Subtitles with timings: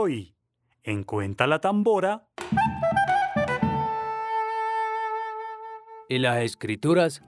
[0.00, 0.32] Hoy,
[0.84, 2.28] en Cuenta la Tambora,
[6.08, 7.20] y las escrituras.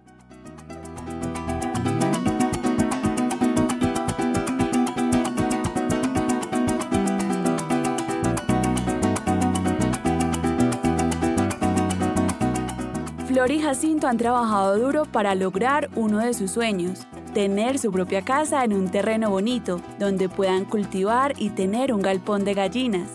[13.27, 18.23] Flor y Jacinto han trabajado duro para lograr uno de sus sueños, tener su propia
[18.23, 23.09] casa en un terreno bonito, donde puedan cultivar y tener un galpón de gallinas.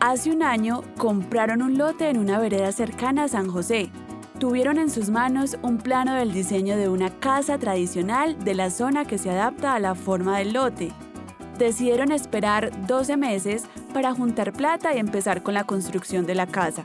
[0.00, 3.90] Hace un año compraron un lote en una vereda cercana a San José,
[4.42, 9.04] tuvieron en sus manos un plano del diseño de una casa tradicional de la zona
[9.04, 10.90] que se adapta a la forma del lote.
[11.58, 16.84] Decidieron esperar 12 meses para juntar plata y empezar con la construcción de la casa.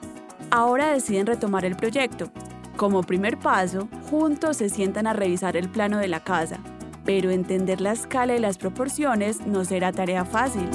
[0.52, 2.30] Ahora deciden retomar el proyecto.
[2.78, 6.60] Como primer paso, juntos se sientan a revisar el plano de la casa,
[7.04, 10.70] pero entender la escala y las proporciones no será tarea fácil.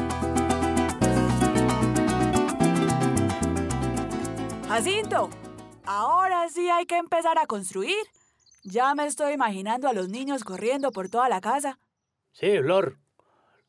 [4.68, 5.30] Jacinto,
[5.84, 7.98] Ahora sí hay que empezar a construir.
[8.62, 11.78] Ya me estoy imaginando a los niños corriendo por toda la casa.
[12.32, 13.01] Sí, Flor.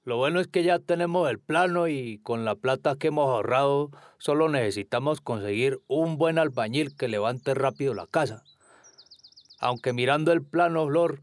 [0.05, 3.89] Lo bueno es que ya tenemos el plano y con la plata que hemos ahorrado
[4.17, 8.43] solo necesitamos conseguir un buen albañil que levante rápido la casa.
[9.59, 11.21] Aunque mirando el plano, Flor,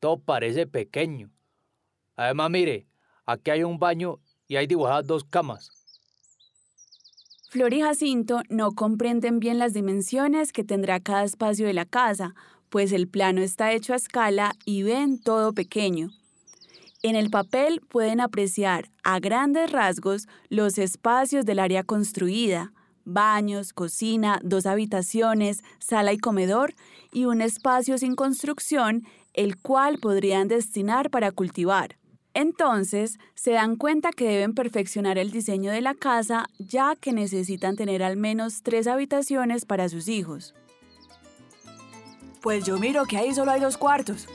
[0.00, 1.30] todo parece pequeño.
[2.16, 2.88] Además, mire,
[3.26, 5.70] aquí hay un baño y hay dibujadas dos camas.
[7.48, 12.34] Flor y Jacinto no comprenden bien las dimensiones que tendrá cada espacio de la casa,
[12.70, 16.08] pues el plano está hecho a escala y ven todo pequeño.
[17.02, 22.72] En el papel pueden apreciar a grandes rasgos los espacios del área construida,
[23.04, 26.74] baños, cocina, dos habitaciones, sala y comedor,
[27.12, 31.96] y un espacio sin construcción, el cual podrían destinar para cultivar.
[32.34, 37.76] Entonces, se dan cuenta que deben perfeccionar el diseño de la casa ya que necesitan
[37.76, 40.54] tener al menos tres habitaciones para sus hijos.
[42.42, 44.28] Pues yo miro que ahí solo hay dos cuartos.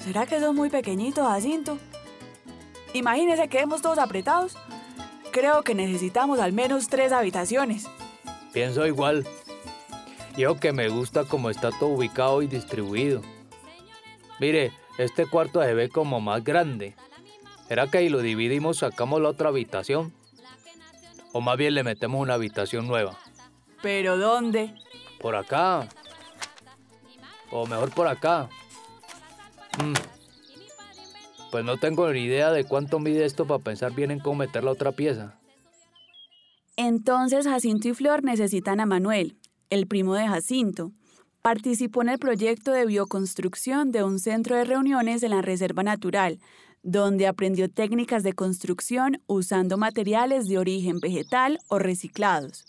[0.00, 1.78] ¿Será que son muy pequeñitos, Jacinto?
[2.92, 4.56] Imagínese que hemos todos apretados.
[5.32, 7.88] Creo que necesitamos al menos tres habitaciones.
[8.52, 9.26] Pienso igual.
[10.36, 13.22] Yo que me gusta cómo está todo ubicado y distribuido.
[14.40, 16.96] Mire, este cuarto se ve como más grande.
[17.68, 20.12] ¿Era que ahí lo dividimos, sacamos la otra habitación?
[21.32, 23.16] ¿O más bien le metemos una habitación nueva?
[23.82, 24.74] ¿Pero dónde?
[25.20, 25.86] Por acá.
[27.52, 28.48] O mejor por acá.
[29.78, 30.19] Mm.
[31.50, 34.64] Pues no tengo ni idea de cuánto mide esto para pensar bien en cómo meter
[34.64, 35.38] la otra pieza.
[36.76, 39.36] Entonces Jacinto y Flor necesitan a Manuel,
[39.68, 40.92] el primo de Jacinto.
[41.42, 46.38] Participó en el proyecto de bioconstrucción de un centro de reuniones en la Reserva Natural,
[46.82, 52.64] donde aprendió técnicas de construcción usando materiales de origen vegetal o reciclados.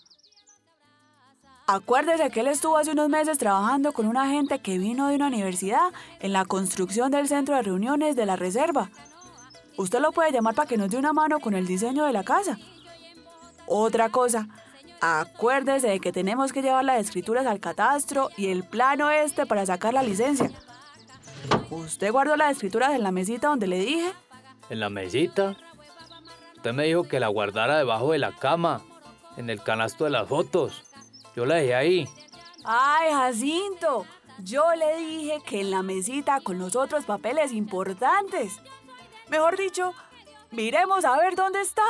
[1.67, 5.27] Acuérdese que él estuvo hace unos meses trabajando con una gente que vino de una
[5.27, 8.89] universidad en la construcción del centro de reuniones de la reserva.
[9.77, 12.23] Usted lo puede llamar para que nos dé una mano con el diseño de la
[12.23, 12.57] casa.
[13.67, 14.47] Otra cosa,
[14.99, 19.65] acuérdese de que tenemos que llevar las escrituras al catastro y el plano este para
[19.65, 20.51] sacar la licencia.
[21.69, 24.11] ¿Usted guardó las escrituras en la mesita donde le dije?
[24.69, 25.55] ¿En la mesita?
[26.57, 28.81] Usted me dijo que la guardara debajo de la cama,
[29.37, 30.83] en el canasto de las fotos.
[31.35, 32.09] Yo la dejé ahí.
[32.63, 34.05] ¡Ay, Jacinto!
[34.43, 38.59] Yo le dije que en la mesita con los otros papeles importantes.
[39.29, 39.93] Mejor dicho,
[40.51, 41.85] miremos a ver dónde están.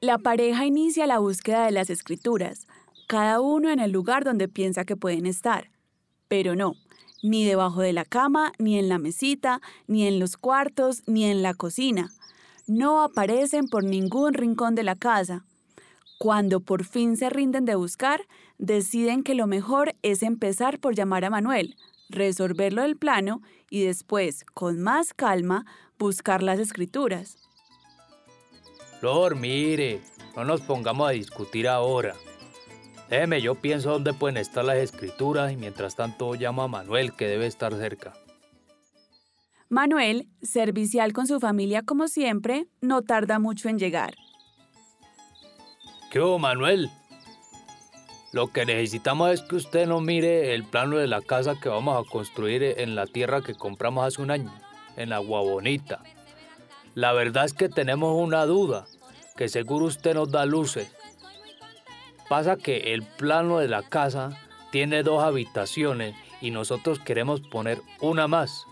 [0.00, 2.66] La pareja inicia la búsqueda de las escrituras,
[3.06, 5.70] cada uno en el lugar donde piensa que pueden estar.
[6.28, 6.74] Pero no,
[7.22, 11.42] ni debajo de la cama, ni en la mesita, ni en los cuartos, ni en
[11.42, 12.10] la cocina.
[12.66, 15.44] No aparecen por ningún rincón de la casa.
[16.18, 18.22] Cuando por fin se rinden de buscar,
[18.58, 21.76] deciden que lo mejor es empezar por llamar a Manuel,
[22.08, 25.66] resolverlo del plano y después, con más calma,
[25.98, 27.36] buscar las escrituras.
[29.00, 30.00] Flor, mire,
[30.34, 32.14] no nos pongamos a discutir ahora.
[33.10, 37.26] Déjeme, yo pienso dónde pueden estar las escrituras y mientras tanto llamo a Manuel que
[37.26, 38.14] debe estar cerca.
[39.68, 44.14] Manuel, servicial con su familia como siempre, no tarda mucho en llegar.
[46.10, 46.90] ¿Qué hubo, Manuel?
[48.32, 51.96] Lo que necesitamos es que usted nos mire el plano de la casa que vamos
[51.98, 54.52] a construir en la tierra que compramos hace un año,
[54.96, 56.02] en Agua Bonita.
[56.94, 58.86] La verdad es que tenemos una duda,
[59.36, 60.92] que seguro usted nos da luces.
[62.28, 64.30] Pasa que el plano de la casa
[64.70, 68.66] tiene dos habitaciones y nosotros queremos poner una más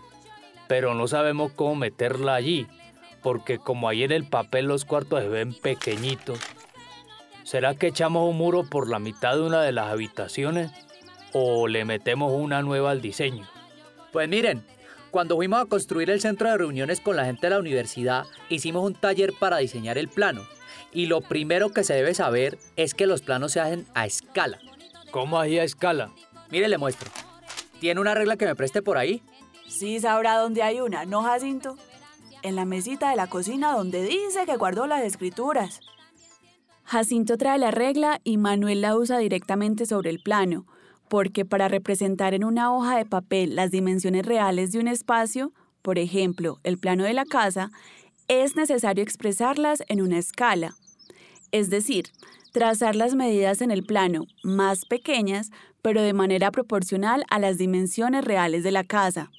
[0.67, 2.67] pero no sabemos cómo meterla allí,
[3.21, 6.39] porque como ahí en el papel los cuartos se ven pequeñitos.
[7.45, 10.71] ¿Será que echamos un muro por la mitad de una de las habitaciones
[11.31, 13.47] o le metemos una nueva al diseño?
[14.11, 14.65] Pues miren,
[15.11, 18.83] cuando fuimos a construir el centro de reuniones con la gente de la universidad, hicimos
[18.83, 20.41] un taller para diseñar el plano.
[20.91, 24.57] Y lo primero que se debe saber es que los planos se hacen a escala.
[25.11, 26.09] ¿Cómo ahí a escala?
[26.49, 27.11] Mire, le muestro.
[27.79, 29.21] ¿Tiene una regla que me preste por ahí?
[29.67, 31.77] Sí sabrá dónde hay una, ¿no, Jacinto?
[32.41, 35.81] En la mesita de la cocina donde dice que guardó las escrituras.
[36.85, 40.67] Jacinto trae la regla y Manuel la usa directamente sobre el plano,
[41.09, 45.51] porque para representar en una hoja de papel las dimensiones reales de un espacio,
[45.81, 47.71] por ejemplo, el plano de la casa,
[48.27, 50.75] es necesario expresarlas en una escala.
[51.51, 52.05] Es decir,
[52.51, 55.51] trazar las medidas en el plano más pequeñas,
[55.81, 59.31] pero de manera proporcional a las dimensiones reales de la casa.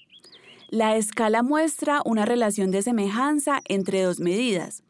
[0.69, 4.83] La escala muestra una relación de semejanza entre dos medidas.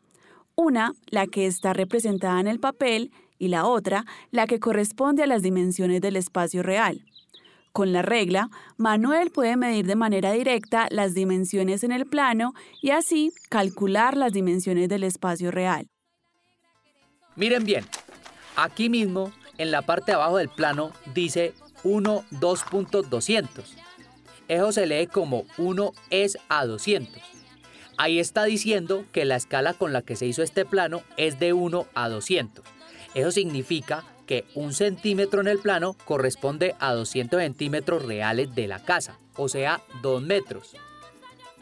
[0.57, 5.27] Una, la que está representada en el papel, y la otra, la que corresponde a
[5.27, 7.05] las dimensiones del espacio real.
[7.73, 8.49] Con la regla,
[8.79, 14.33] Manuel puede medir de manera directa las dimensiones en el plano y así calcular las
[14.33, 15.87] dimensiones del espacio real.
[17.35, 17.85] Miren bien,
[18.57, 21.53] aquí mismo, en la parte de abajo del plano, dice
[21.85, 23.87] 1, 2.200
[24.49, 27.21] eso se lee como 1 es a 200.
[27.99, 31.53] Ahí está diciendo que la escala con la que se hizo este plano es de
[31.53, 32.65] 1 a 200.
[33.15, 38.83] Eso significa que un centímetro en el plano corresponde a 200 centímetros reales de la
[38.83, 40.75] casa, o sea, 2 metros.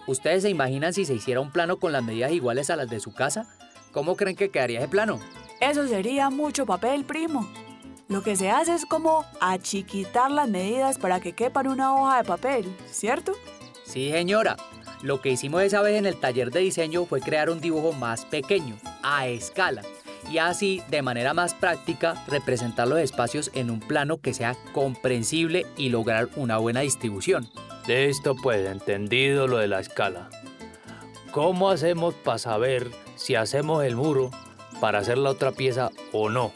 [0.07, 3.01] ¿Ustedes se imaginan si se hiciera un plano con las medidas iguales a las de
[3.01, 3.47] su casa?
[3.93, 5.21] ¿Cómo creen que quedaría ese plano?
[5.61, 7.49] Eso sería mucho papel, primo.
[8.09, 12.25] Lo que se hace es como achiquitar las medidas para que quepan una hoja de
[12.25, 13.33] papel, ¿cierto?
[13.85, 14.57] Sí, señora.
[15.05, 18.25] Lo que hicimos esa vez en el taller de diseño fue crear un dibujo más
[18.25, 19.83] pequeño, a escala,
[20.31, 25.67] y así, de manera más práctica, representar los espacios en un plano que sea comprensible
[25.77, 27.51] y lograr una buena distribución.
[27.87, 30.31] Listo, pues, entendido lo de la escala.
[31.33, 34.31] ¿Cómo hacemos para saber si hacemos el muro
[34.81, 36.51] para hacer la otra pieza o no?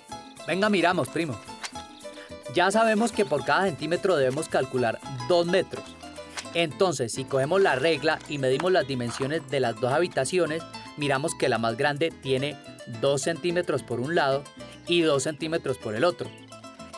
[0.47, 1.39] Venga, miramos, primo.
[2.55, 4.99] Ya sabemos que por cada centímetro debemos calcular
[5.29, 5.85] 2 metros.
[6.55, 10.63] Entonces, si cogemos la regla y medimos las dimensiones de las dos habitaciones,
[10.97, 12.57] miramos que la más grande tiene
[13.01, 14.43] 2 centímetros por un lado
[14.87, 16.29] y 2 centímetros por el otro.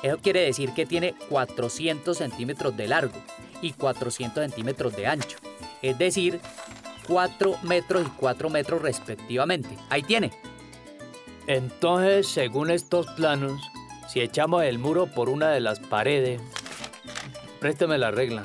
[0.02, 3.18] Eso quiere decir que tiene 400 centímetros de largo
[3.60, 5.36] y 400 centímetros de ancho.
[5.82, 6.40] Es decir,
[7.06, 9.68] 4 metros y 4 metros respectivamente.
[9.90, 10.30] Ahí tiene.
[11.46, 13.60] Entonces, según estos planos,
[14.08, 16.40] si echamos el muro por una de las paredes,
[17.58, 18.44] présteme la regla,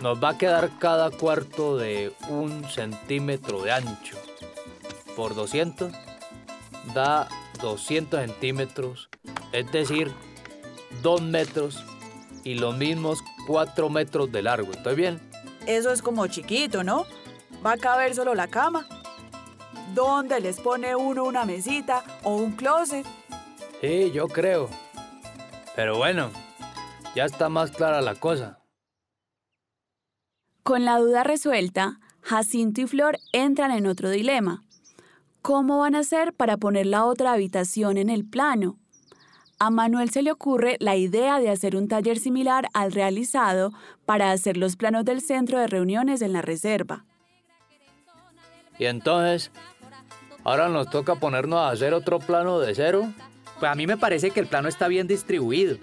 [0.00, 4.16] nos va a quedar cada cuarto de un centímetro de ancho
[5.16, 5.92] por 200,
[6.94, 7.28] da
[7.60, 9.08] 200 centímetros,
[9.52, 10.12] es decir,
[11.02, 11.84] 2 metros
[12.44, 14.72] y los mismos 4 metros de largo.
[14.72, 15.20] ¿Estoy bien?
[15.66, 17.04] Eso es como chiquito, ¿no?
[17.64, 18.86] Va a caber solo la cama.
[19.94, 23.04] ¿Dónde les pone uno una mesita o un closet?
[23.80, 24.68] Sí, yo creo.
[25.74, 26.30] Pero bueno,
[27.14, 28.57] ya está más clara la cosa.
[30.68, 34.64] Con la duda resuelta, Jacinto y Flor entran en otro dilema.
[35.40, 38.78] ¿Cómo van a hacer para poner la otra habitación en el plano?
[39.58, 43.72] A Manuel se le ocurre la idea de hacer un taller similar al realizado
[44.04, 47.06] para hacer los planos del centro de reuniones en la reserva.
[48.78, 49.50] Y entonces,
[50.44, 53.10] Ahora nos toca ponernos a hacer otro plano de cero.
[53.58, 55.78] Pues a mí me parece que el plano está bien distribuido.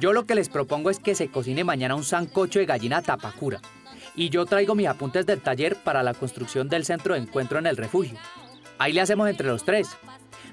[0.00, 3.60] Yo lo que les propongo es que se cocine mañana un sancocho de gallina tapacura.
[4.16, 7.66] Y yo traigo mis apuntes del taller para la construcción del centro de encuentro en
[7.66, 8.18] el refugio.
[8.78, 9.90] Ahí le hacemos entre los tres.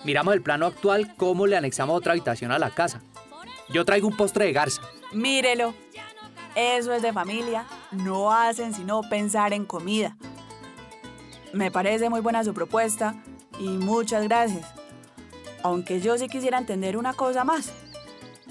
[0.03, 3.01] Miramos el plano actual, cómo le anexamos otra habitación a la casa.
[3.69, 4.81] Yo traigo un postre de garza.
[5.13, 5.73] Mírelo.
[6.55, 7.65] Eso es de familia.
[7.91, 10.17] No hacen sino pensar en comida.
[11.53, 13.15] Me parece muy buena su propuesta
[13.59, 14.73] y muchas gracias.
[15.63, 17.71] Aunque yo sí quisiera entender una cosa más.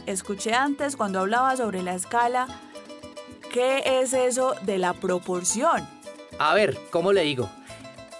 [0.06, 2.48] Escuché antes cuando hablaba sobre la escala,
[3.52, 5.86] ¿qué es eso de la proporción?
[6.38, 7.50] A ver, ¿cómo le digo?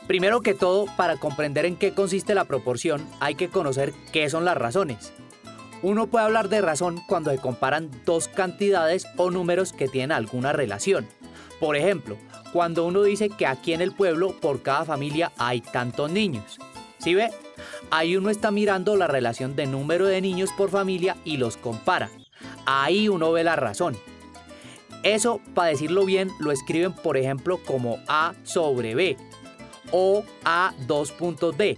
[0.06, 4.44] Primero que todo, para comprender en qué consiste la proporción, hay que conocer qué son
[4.44, 5.12] las razones.
[5.82, 10.52] Uno puede hablar de razón cuando se comparan dos cantidades o números que tienen alguna
[10.52, 11.08] relación.
[11.58, 12.18] Por ejemplo,
[12.52, 16.58] cuando uno dice que aquí en el pueblo por cada familia hay tantos niños.
[16.98, 17.30] ¿Sí ve?
[17.90, 22.10] Ahí uno está mirando la relación de número de niños por familia y los compara.
[22.66, 23.96] Ahí uno ve la razón.
[25.02, 29.16] Eso, para decirlo bien, lo escriben por ejemplo como A sobre B
[29.90, 31.76] o A dos puntos B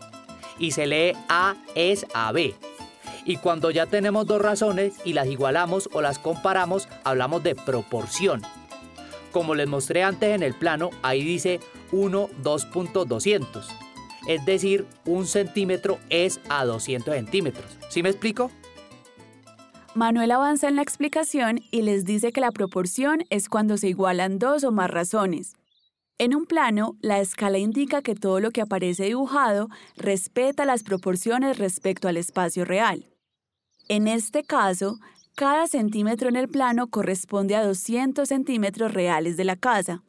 [0.59, 2.55] y se lee A es a B.
[3.25, 8.43] Y cuando ya tenemos dos razones y las igualamos o las comparamos, hablamos de proporción.
[9.33, 13.65] Como les mostré antes en el plano, ahí dice 1 2.200.
[14.29, 17.67] Es decir, un centímetro es a 200 centímetros.
[17.89, 18.51] ¿Sí me explico?
[19.95, 24.41] Manuel avanza en la explicación y les dice que la proporción es cuando se igualan
[24.41, 25.55] dos o más razones.
[26.19, 31.59] En un plano, la escala indica que todo lo que aparece dibujado respeta las proporciones
[31.59, 33.07] respecto al espacio real.
[33.89, 34.99] En este caso,
[35.37, 40.03] cada centímetro en el plano corresponde a 200 centímetros reales de la casa.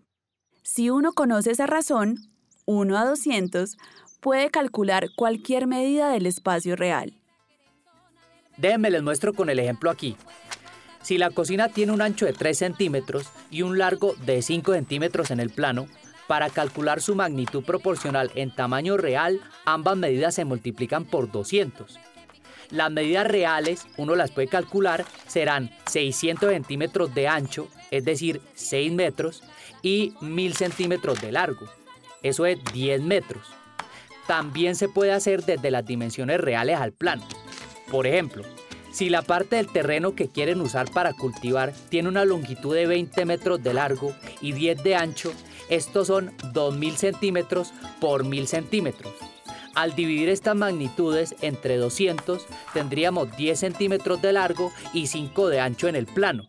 [0.63, 2.17] Si uno conoce esa razón,
[2.65, 3.77] 1 a 200,
[4.19, 7.19] puede calcular cualquier medida del espacio real.
[8.57, 10.15] Déjenme les muestro con el ejemplo aquí.
[11.01, 15.31] Si la cocina tiene un ancho de 3 centímetros y un largo de 5 centímetros
[15.31, 15.87] en el plano,
[16.27, 21.99] para calcular su magnitud proporcional en tamaño real, ambas medidas se multiplican por 200.
[22.71, 28.91] Las medidas reales, uno las puede calcular, serán 600 centímetros de ancho, es decir, 6
[28.91, 29.43] metros,
[29.83, 31.67] y 1000 centímetros de largo,
[32.23, 33.45] eso es 10 metros.
[34.25, 37.23] También se puede hacer desde las dimensiones reales al plano.
[37.89, 38.43] Por ejemplo,
[38.91, 43.25] si la parte del terreno que quieren usar para cultivar tiene una longitud de 20
[43.25, 45.33] metros de largo y 10 de ancho,
[45.69, 49.13] estos son 2000 centímetros por 1000 centímetros.
[49.75, 55.89] Al dividir estas magnitudes entre 200, tendríamos 10 centímetros de largo y 5 de ancho
[55.89, 56.47] en el plano.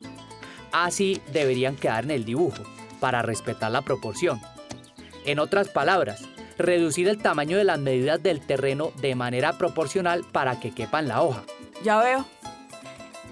[0.71, 2.63] Así deberían quedar en el dibujo,
[3.01, 4.41] para respetar la proporción.
[5.25, 6.23] En otras palabras,
[6.59, 11.23] reducir el tamaño de las medidas del terreno de manera proporcional para que quepan la
[11.23, 11.43] hoja.
[11.83, 12.25] Ya veo.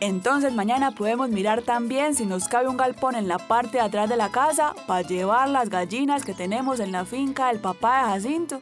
[0.00, 4.08] Entonces mañana podemos mirar también si nos cabe un galpón en la parte de atrás
[4.08, 8.10] de la casa para llevar las gallinas que tenemos en la finca del papá de
[8.10, 8.60] Jacinto.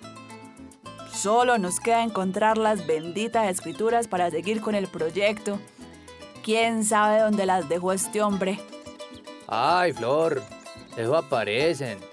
[1.12, 5.59] Solo nos queda encontrar las benditas escrituras para seguir con el proyecto.
[6.42, 8.59] ¿Quién sabe dónde las dejó este hombre?
[9.47, 10.42] Ay, Flor,
[10.97, 12.12] eso aparecen.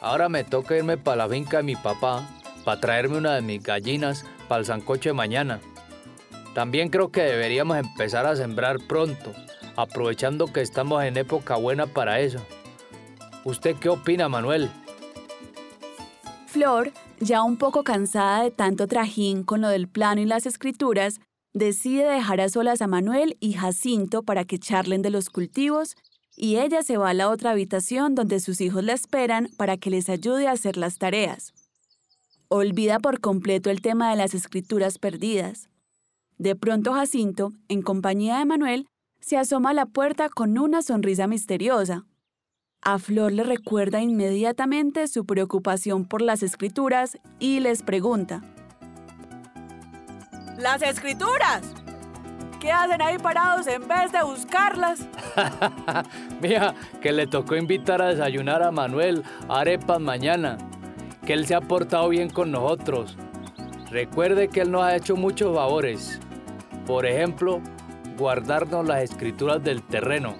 [0.00, 2.28] Ahora me toca irme para la finca de mi papá
[2.64, 5.60] para traerme una de mis gallinas para el sancoche mañana.
[6.54, 9.32] También creo que deberíamos empezar a sembrar pronto,
[9.76, 12.38] aprovechando que estamos en época buena para eso.
[13.44, 14.70] ¿Usted qué opina, Manuel?
[16.46, 21.20] Flor ya un poco cansada de tanto trajín con lo del plano y las escrituras,
[21.54, 25.96] decide dejar a solas a Manuel y Jacinto para que charlen de los cultivos
[26.36, 29.90] y ella se va a la otra habitación donde sus hijos la esperan para que
[29.90, 31.54] les ayude a hacer las tareas.
[32.48, 35.68] Olvida por completo el tema de las escrituras perdidas.
[36.38, 38.86] De pronto Jacinto, en compañía de Manuel,
[39.20, 42.04] se asoma a la puerta con una sonrisa misteriosa.
[42.82, 48.42] A Flor le recuerda inmediatamente su preocupación por las escrituras y les pregunta.
[50.58, 51.62] ¡Las escrituras!
[52.66, 55.06] ¿Qué hacen ahí parados en vez de buscarlas?
[56.42, 60.58] Mira, que le tocó invitar a desayunar a Manuel arepas mañana.
[61.24, 63.16] Que él se ha portado bien con nosotros.
[63.92, 66.18] Recuerde que él nos ha hecho muchos favores.
[66.88, 67.60] Por ejemplo,
[68.18, 70.34] guardarnos las escrituras del terreno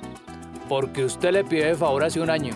[0.68, 2.54] porque usted le pidió de favor hace un año.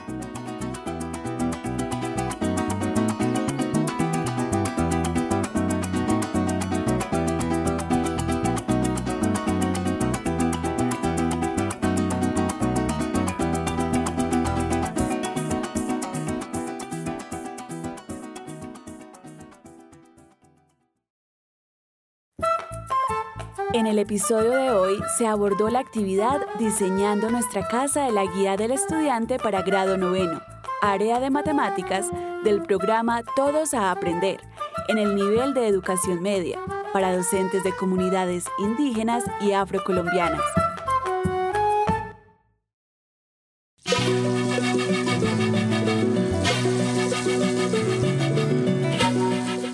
[23.73, 28.57] En el episodio de hoy se abordó la actividad Diseñando nuestra casa de la guía
[28.57, 30.43] del estudiante para grado noveno,
[30.83, 32.07] área de matemáticas
[32.43, 34.41] del programa Todos a Aprender,
[34.89, 36.59] en el nivel de educación media,
[36.93, 40.43] para docentes de comunidades indígenas y afrocolombianas.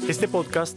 [0.07, 0.77] Este podcast